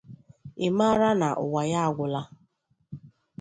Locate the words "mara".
0.77-1.09